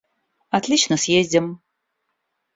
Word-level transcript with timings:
Отлично 0.49 0.97
съездим. 0.97 1.55